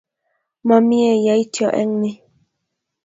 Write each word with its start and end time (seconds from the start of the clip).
Mamie 0.67 1.13
yaityo 1.27 1.67
eng 1.81 1.93
ni 2.01 2.11